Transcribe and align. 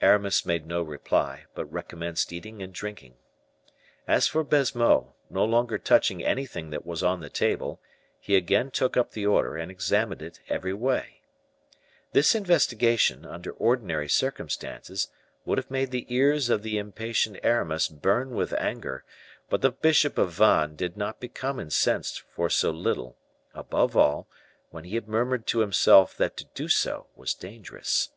Aramis 0.00 0.46
made 0.46 0.64
no 0.64 0.80
reply, 0.80 1.46
but 1.56 1.64
recommenced 1.64 2.32
eating 2.32 2.62
and 2.62 2.72
drinking. 2.72 3.16
As 4.06 4.28
for 4.28 4.44
Baisemeaux, 4.44 5.12
no 5.28 5.44
longer 5.44 5.76
touching 5.76 6.22
anything 6.22 6.70
that 6.70 6.86
was 6.86 7.02
on 7.02 7.18
the 7.18 7.28
table, 7.28 7.80
he 8.20 8.36
again 8.36 8.70
took 8.70 8.96
up 8.96 9.10
the 9.10 9.26
order 9.26 9.56
and 9.56 9.68
examined 9.68 10.22
it 10.22 10.38
every 10.48 10.72
way. 10.72 11.20
This 12.12 12.36
investigation, 12.36 13.24
under 13.24 13.50
ordinary 13.54 14.08
circumstances, 14.08 15.08
would 15.44 15.58
have 15.58 15.68
made 15.68 15.90
the 15.90 16.06
ears 16.14 16.48
of 16.48 16.62
the 16.62 16.78
impatient 16.78 17.40
Aramis 17.42 17.88
burn 17.88 18.36
with 18.36 18.52
anger; 18.52 19.04
but 19.50 19.62
the 19.62 19.72
bishop 19.72 20.16
of 20.16 20.30
Vannes 20.30 20.76
did 20.76 20.96
not 20.96 21.18
become 21.18 21.58
incensed 21.58 22.20
for 22.20 22.48
so 22.48 22.70
little, 22.70 23.16
above 23.52 23.96
all, 23.96 24.28
when 24.70 24.84
he 24.84 24.94
had 24.94 25.08
murmured 25.08 25.44
to 25.48 25.58
himself 25.58 26.16
that 26.18 26.36
to 26.36 26.44
do 26.54 26.68
so 26.68 27.08
was 27.16 27.34
dangerous. 27.34 28.10